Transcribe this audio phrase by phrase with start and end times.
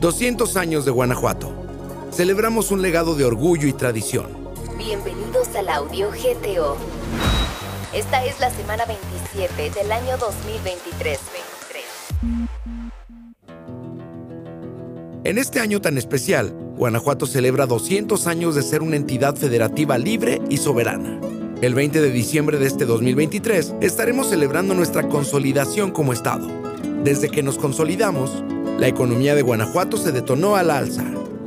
[0.00, 1.52] 200 años de Guanajuato.
[2.12, 4.26] Celebramos un legado de orgullo y tradición.
[4.78, 6.76] Bienvenidos al audio GTO.
[7.92, 11.18] Esta es la semana 27 del año 2023.
[15.24, 20.40] En este año tan especial, Guanajuato celebra 200 años de ser una entidad federativa libre
[20.48, 21.20] y soberana.
[21.60, 26.46] El 20 de diciembre de este 2023 estaremos celebrando nuestra consolidación como Estado.
[27.02, 28.44] Desde que nos consolidamos,
[28.78, 31.04] la economía de Guanajuato se detonó al alza,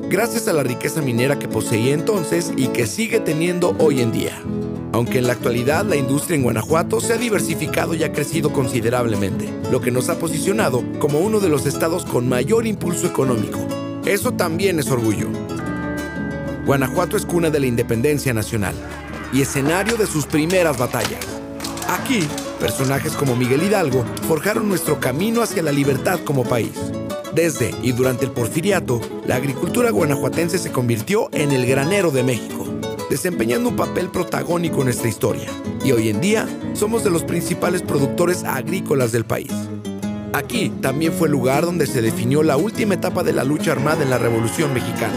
[0.09, 4.37] gracias a la riqueza minera que poseía entonces y que sigue teniendo hoy en día.
[4.91, 9.49] Aunque en la actualidad la industria en Guanajuato se ha diversificado y ha crecido considerablemente,
[9.71, 13.65] lo que nos ha posicionado como uno de los estados con mayor impulso económico.
[14.05, 15.29] Eso también es orgullo.
[16.65, 18.75] Guanajuato es cuna de la independencia nacional
[19.31, 21.25] y escenario de sus primeras batallas.
[21.87, 22.27] Aquí,
[22.59, 26.73] personajes como Miguel Hidalgo forjaron nuestro camino hacia la libertad como país.
[27.33, 32.65] Desde y durante el porfiriato, la agricultura guanajuatense se convirtió en el granero de México,
[33.09, 35.49] desempeñando un papel protagónico en nuestra historia.
[35.85, 39.51] Y hoy en día somos de los principales productores agrícolas del país.
[40.33, 44.03] Aquí también fue el lugar donde se definió la última etapa de la lucha armada
[44.03, 45.13] en la Revolución Mexicana,